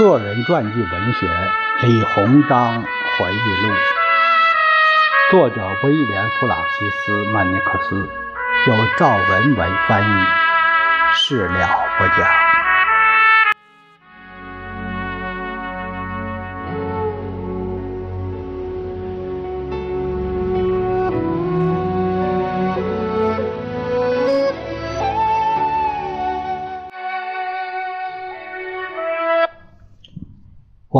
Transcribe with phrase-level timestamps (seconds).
[0.00, 1.26] 个人传记文学
[1.86, 3.68] 《李鸿章回忆录》，
[5.30, 8.08] 作者威廉·弗朗西斯·曼尼克斯，
[8.66, 10.24] 由赵文文翻译，
[11.14, 12.49] 事了不假。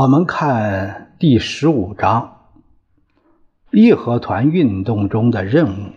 [0.00, 2.38] 我们看第十五章，
[3.70, 5.92] 义和团运动中的任务。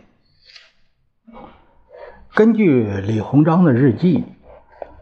[2.33, 4.25] 根据李鸿章的日记，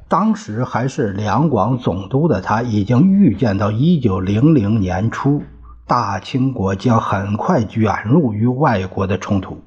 [0.07, 5.41] 当时还是两广总督的他，已经预见到一九零零年初，
[5.87, 9.63] 大清国将很快卷入与外国的冲突。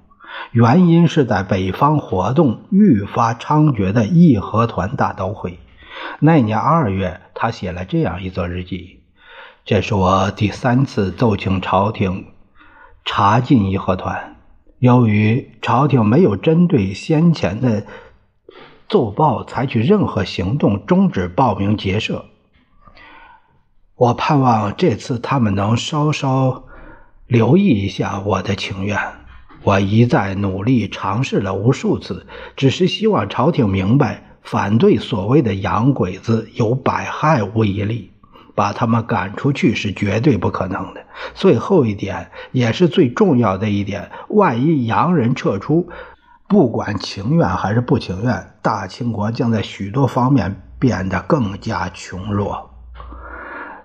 [0.53, 5.59] 原因是在北方活动愈发猖獗的义和团大都会。
[6.21, 9.01] 那年二月，他写了这样一则日记。
[9.67, 12.27] 这是我第三次奏请朝廷
[13.03, 14.37] 查禁义和团。
[14.79, 17.87] 由于朝廷没有针对先前的
[18.91, 22.27] 奏报采取任何行动，终止报名结社，
[23.97, 26.65] 我盼望这次他们能稍稍
[27.27, 28.99] 留意一下我的情愿。
[29.63, 38.11] 我一再努力尝试了无数次，只是希望朝廷明白，反对所谓的洋鬼子有百害无一利。
[38.55, 41.01] 把他们赶出去是绝对不可能的。
[41.35, 45.89] 最后一点也是最重要的一点：万一洋人撤出，
[46.49, 52.71] 不管情愿还是不情愿，大清国将在许多方面变得更加穷弱。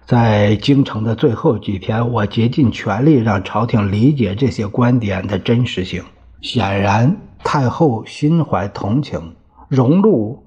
[0.05, 6.03] 在京城的最后几天，我竭尽全力让朝廷理解这些观点的真实性。
[6.41, 9.35] 显然，太后心怀同情，
[9.67, 10.43] 荣禄。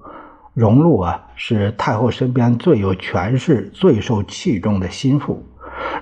[0.53, 5.43] 荣禄啊，是太后身边最有权势、最受器重的心腹。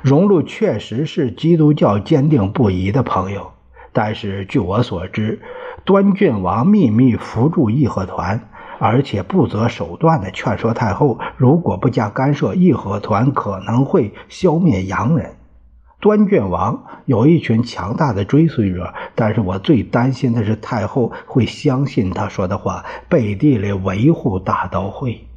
[0.02, 3.52] 荣禄确实是基督教坚定不移的朋友，
[3.94, 5.40] 但是据我所知，
[5.86, 15.38] 端郡王秘密扶助义和团，而且不择手段地劝说太后，如果不加干涉，义和团可能会消灭洋人。
[16.02, 25.28] 端卷王有一群强大的追随者，但是我最担心的是太后会相信他说的话，背地里维护大刀会。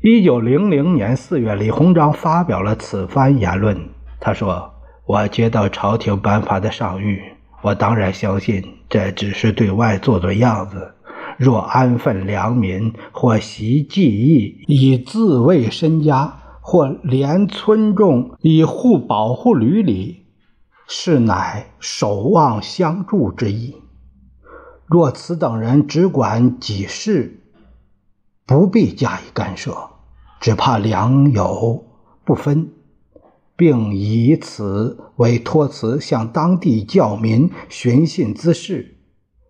[0.00, 3.88] 一九零零年四月，李鸿章发表了此番言论。
[4.20, 4.74] 他说
[5.06, 7.20] ：“我接到朝廷颁发的上谕，
[7.62, 10.94] 我当然相信这只是对外做做样子。
[11.36, 16.34] 若安分良民或习技艺，以自卫身家。”
[16.70, 20.26] 或连村众以护保护闾里，
[20.86, 23.76] 是乃守望相助之意。
[24.84, 27.40] 若此等人只管己事，
[28.44, 29.74] 不必加以干涉，
[30.40, 31.84] 只怕良莠
[32.22, 32.70] 不分，
[33.56, 38.98] 并以此为托辞，向当地教民寻衅滋事。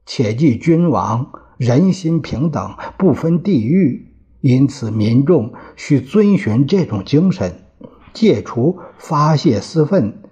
[0.07, 4.08] 且记君王人心平等，不分地域。
[4.41, 7.65] 因此，民众需遵循这种精神，
[8.13, 10.23] 戒除发泄私愤，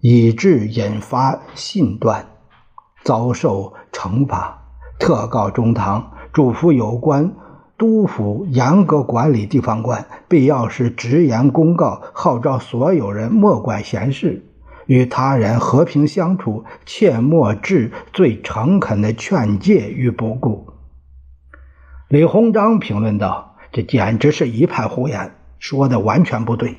[0.00, 2.26] 以致引发信断，
[3.02, 4.66] 遭受惩罚。
[4.98, 7.32] 特告中堂，嘱咐有关
[7.78, 14.44] 督府严格管理地方官，必要时直言公告，号召所有人莫管闲事，
[14.86, 20.66] 与他人和平相处，切莫置最诚恳的劝诫于不顾。
[22.08, 26.78] 李鸿章评论道：“这简直是一派胡言，说的完全不对。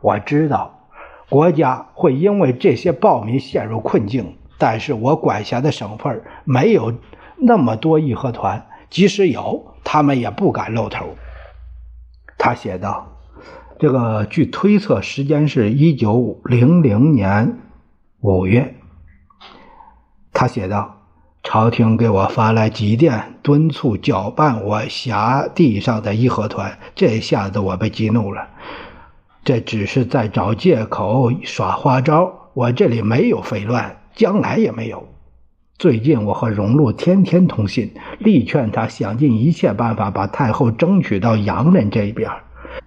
[0.00, 0.88] 我知道
[1.28, 6.94] 国家会因为这些暴民陷入困境，但是我管辖的省份没有
[7.36, 11.16] 那么多义和团，即使有，他们也不敢露头。”
[12.38, 13.18] 他写道
[13.78, 17.58] ：“这个据推测，时间是一九零零年
[18.20, 18.74] 五月。”
[20.32, 21.01] 他写道。
[21.42, 26.78] 朝廷给我发来急电，敦促搅拌我辖地上的义和团。
[26.94, 28.46] 这下子我被激怒了。
[29.44, 32.32] 这只是在找借口耍花招。
[32.54, 35.08] 我这里没有匪乱，将来也没有。
[35.78, 42.30] 最近我和荣禄天天通信，力劝他想尽一切办法把太后争取到洋人这边。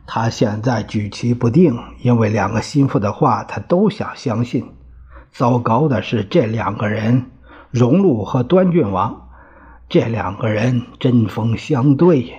[0.08, 4.66] 他现在举棋不定，因为两个心腹的话他都想相信。
[5.32, 7.26] 糟糕的是，这两个人。
[7.76, 9.28] 荣禄和端郡王
[9.90, 12.34] 这两个人针锋相对，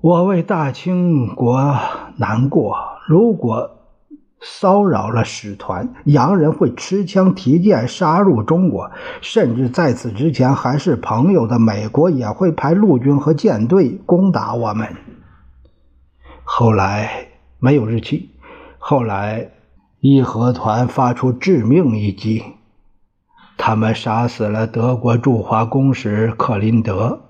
[0.00, 1.78] 我为大清国
[2.16, 2.74] 难过。
[3.06, 3.70] 如果
[4.40, 14.88] 骚扰了使团，洋人会持枪提剑杀入中国，甚至在此之前还是朋友的美国也会派陆军和舰队攻打我们。
[16.44, 18.30] 后来没有日期。
[18.78, 19.50] 后来，
[20.00, 22.42] 义和团发出致命一击，
[23.56, 27.20] 他们杀死了德国驻华公使克林德。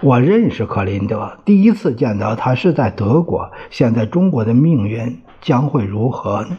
[0.00, 3.50] 我认识克林德，第一次见到他是在德国。
[3.70, 6.58] 现在中国的命运将会如何呢？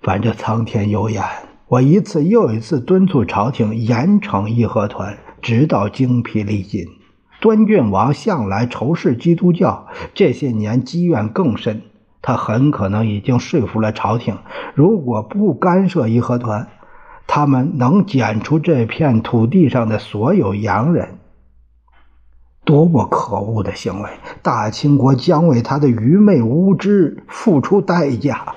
[0.00, 1.22] 反正苍天有眼。
[1.68, 6.86] 我一次又一次敦促朝廷严惩义和团，直到精疲力尽。
[7.40, 11.82] 端郡王向来仇视基督教，这些年积怨更深。
[12.20, 14.38] 他很可能已经说服了朝廷，
[14.74, 16.68] 如果不干涉义和团，
[17.26, 21.18] 他们能剪除这片土地上的所有洋人。
[22.64, 24.10] 多么可恶的行为！
[24.40, 28.54] 大清国将为他的愚昧无知付出代价。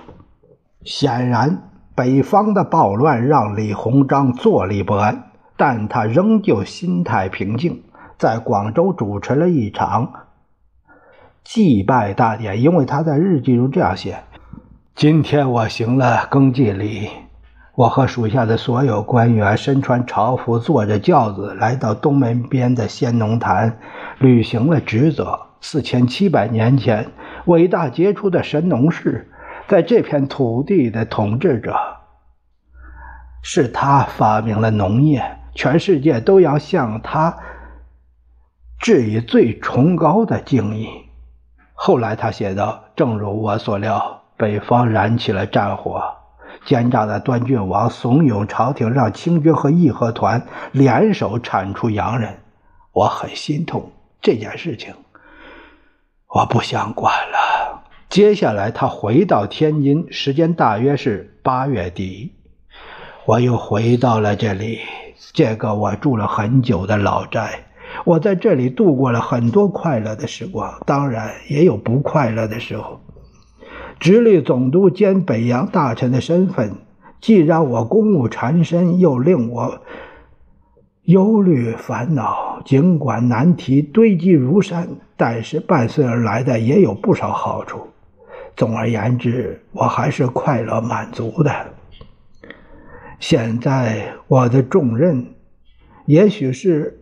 [0.84, 7.82] 显然，北方的暴乱让李鸿章坐立不安，但他仍旧心态平静，
[8.20, 10.12] 在广州主持了一场
[11.44, 12.62] 祭拜大典。
[12.62, 14.24] 因为他在日记中这样写
[14.94, 17.10] ：“今天我行了更祭礼。”
[17.76, 23.80] 我和属下的所有官员身穿朝服，坐着轿子来到东门边的仙农坛，
[24.18, 25.42] 履行了职责。
[25.60, 27.08] 四千七百年前，
[27.46, 29.30] 伟大杰出的神农氏，
[29.68, 31.76] 在这片土地的统治者，
[33.42, 37.36] 是他发明了农业，全世界都要向他
[38.80, 40.88] 致以最崇高的敬意。
[41.74, 46.02] 后来他写道：“正如我所料，北方燃起了战火。”
[46.64, 52.38] 奸诈的端郡王怂恿朝廷让清军和义和团联手铲除洋人，
[52.92, 53.92] 我很心痛
[54.22, 54.94] 这件事情，
[56.30, 57.84] 我不想管了。
[58.10, 62.34] 接下来他回到天津，时间大约是八月底，
[63.26, 64.80] 我又回到了这里，
[65.34, 67.66] 这个我住了很久的老宅。
[68.04, 73.00] 我在这里度过了很多快乐的时光，当然也有不快乐的时候。
[74.00, 76.76] 直隶总督兼北洋大臣的身份，
[77.20, 79.82] 既让我公务缠身，又令我
[81.04, 82.62] 忧虑烦恼。
[82.66, 87.88] 尽管难题堆积如山，但是伴随而来的也有不少好处。
[88.56, 91.52] 总而言之，我还是快乐满足的。
[93.20, 95.34] 现在我的重任，
[96.06, 97.00] 也许是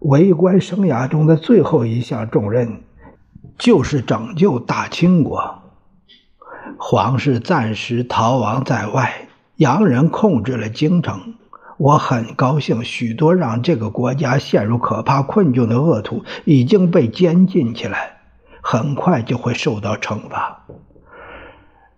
[0.00, 2.80] 为官生涯中的最后一项重任，
[3.58, 5.63] 就是拯救大清国。
[6.78, 11.34] 皇室暂时逃亡在外，洋人控制了京城。
[11.76, 18.18] 我很高兴，许多让这个国家陷入可怕困境的恶徒已经被监禁起来，
[18.60, 20.64] 很快就会受到惩罚。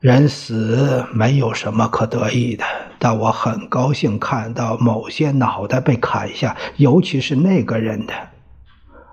[0.00, 2.64] 人死没有什么可得意的，
[2.98, 8.14] 但我很高兴看到某些脑袋被砍下，尤其是那个人的。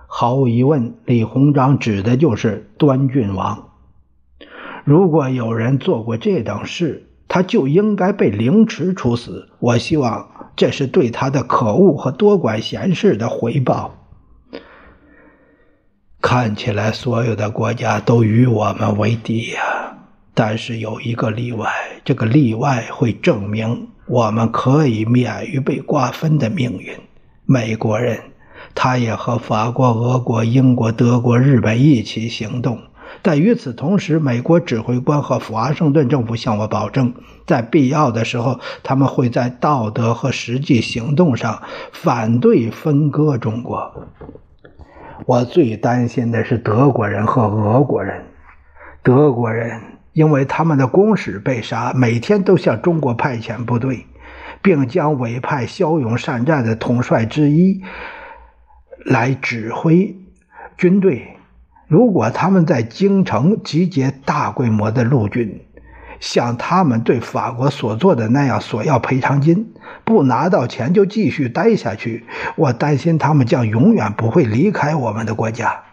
[0.08, 3.70] 毫无疑问，李鸿章指的就是端郡王。
[4.84, 9.50] 如果有人做过这等事，他就应该被凌迟处死。
[9.60, 13.96] 我希望这是对他的可恶和多管闲事的回报。
[16.22, 19.98] 看起来所有的国家都与我们为敌呀，
[20.34, 21.70] 但是有一个例外，
[22.04, 26.94] 这个例外会证明我们可以免于被瓜分的命运。
[27.46, 28.20] 美国人，
[28.76, 32.80] 他也和法国、俄国、英国、德国、日本一起行动。
[33.22, 37.14] 但与此同时，美国指挥官和华盛顿政府向我保证，
[37.46, 44.08] 在必要的时候，他们会在道德和实际行动上反对分割中国。
[45.26, 48.26] 我最担心的是德国人和俄国人。
[49.04, 49.80] 德国人
[50.14, 54.06] 因为他们的公使被杀，每天都向中国派遣部队，
[54.62, 57.82] 并将委派骁勇善战的统帅之一
[59.06, 60.16] 来指挥
[60.78, 61.38] 军队。
[61.94, 65.62] 如果他们在京城集结大规模的陆军，
[66.20, 69.72] 像他们对法国所做的那样索要赔偿金，
[70.04, 75.84] 不拿到钱就继续待下去，我担心他们将永远不会离开我们的国家。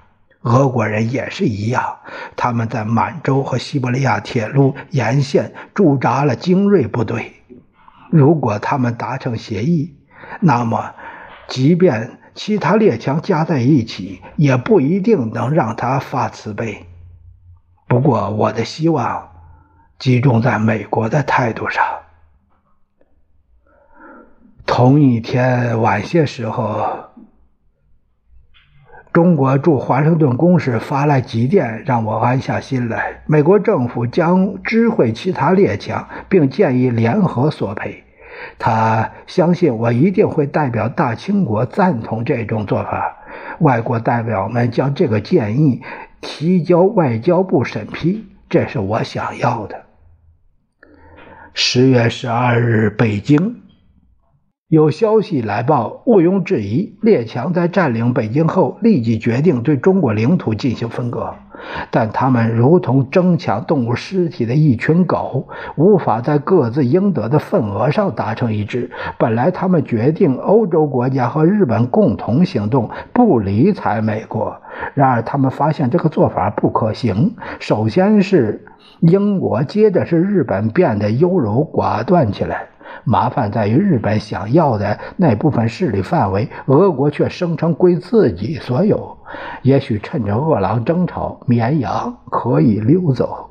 [0.40, 1.98] 俄国人也是一样，
[2.34, 7.34] 他们在满洲和西伯利亚铁路沿线驻扎了精锐部队。
[8.10, 9.94] 如果他们达成协议，
[10.40, 10.94] 那么，
[11.46, 12.12] 即便。
[12.42, 16.86] 其他列强加在一起，也不一定能让他发慈悲。
[17.86, 19.28] 不过，我的希望
[19.98, 21.84] 集中在美国的态度上。
[24.64, 27.10] 同一天晚些时候，
[29.12, 33.22] 中国驻华盛顿公使发来急电，让我安下心来。
[33.26, 38.02] 美国政府将知会其他列强，并建议联合索赔。
[38.58, 43.16] 他相信我一定会代表大清国赞同这种做法。
[43.60, 45.82] 外国代表们将这个建议
[46.20, 49.84] 提交外交部审批，这是我想要的。
[51.52, 53.62] 十月十二日，北京
[54.70, 61.34] 有消息来报，毋庸置疑，列强在占领北京后，立即决定对中国领土进行分割。
[61.90, 68.92] 但他们如同争抢动物尸体的一群狗，无法在各自应得的份额上达成一致。
[69.18, 74.56] 本来他们决定欧洲国家和日本共同行动，不理睬美国。
[74.94, 77.34] 然而他们发现这个做法不可行。
[77.58, 78.64] 首先是
[79.00, 82.68] 英国，接着是日本，变得优柔寡断起来。
[83.04, 89.18] 麻烦在于，日本想要的那部分势力范围，俄国却声称归自己所有。
[89.62, 93.50] 也许趁着饿狼争吵，绵羊可以溜走。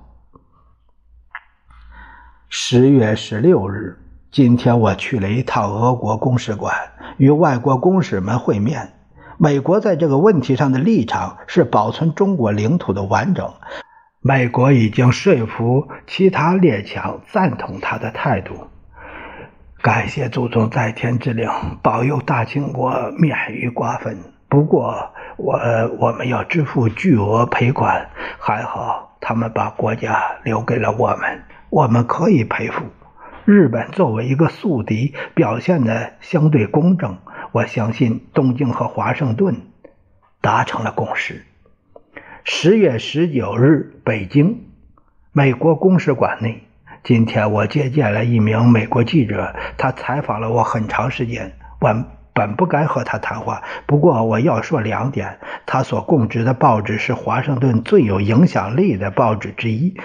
[2.49, 3.97] 十月十六日，
[4.31, 6.73] 今天我去了一趟俄国公使馆，
[7.17, 8.93] 与外国公使们会面。
[9.37, 13.53] 美国在这个问题上的立场是保存中国领土的完整。
[14.21, 18.53] 美国已经说服其他列强赞同他的态度。
[19.81, 21.49] 感谢祖宗在天之灵，
[21.81, 24.17] 保佑大清国免于瓜分。
[24.49, 25.57] 不过，我
[25.97, 28.09] 我们要支付巨额赔款。
[28.39, 32.83] 还好，他们把国家留给了我们，我们可以赔付。
[33.45, 37.17] 日本作为一个宿敌，表现的相对公正。
[37.53, 39.61] 我相信东京和华盛顿
[40.41, 41.45] 达成了共识。
[42.43, 44.65] 十月十九日，北京，
[45.31, 46.65] 美国公使馆内。
[47.03, 51.53] 今天我接见了一名美国记者，他采访了我很长时间。
[51.79, 59.97] 我本不该和他谈话，不过我要说两点：他所供职的报纸是华盛顿最有影响力的报纸之一，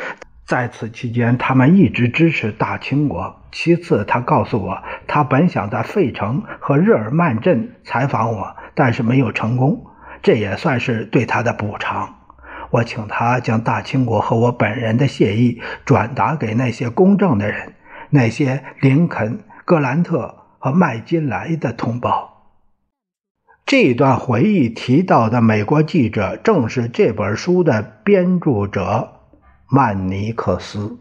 [0.46, 3.40] 在此期间，他们一直支持大清国。
[3.52, 9.86] 其次，他告诉我，他本想在费城和日耳曼镇采访我，但是没有成功，
[10.22, 12.16] 这也算是对他的补偿。
[12.74, 17.74] 我请他将大清国和我本人的谢意转达给那些公正的人，
[18.10, 22.32] 那些林肯、格兰特和麦金莱的同胞。
[23.64, 29.20] 这段回忆提到的美国记者正是这本书的编著者
[29.70, 30.98] 曼尼克斯。